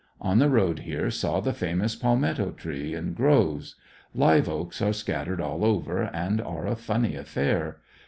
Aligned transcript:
On 0.19 0.39
the 0.39 0.49
ro'ad 0.49 0.79
here 0.79 1.11
saw 1.11 1.41
the 1.41 1.53
famous 1.53 1.95
palmetto 1.95 2.53
tree 2.53 2.95
in 2.95 3.13
groves. 3.13 3.75
Live 4.15 4.49
oaks 4.49 4.81
are 4.81 4.93
scattered 4.93 5.39
all 5.39 5.63
over, 5.63 6.01
and 6.11 6.41
are 6.41 6.65
a 6.65 6.75
funny 6.75 7.15
affair. 7.15 7.77